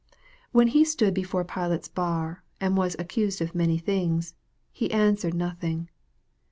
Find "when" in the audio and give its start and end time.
0.51-0.69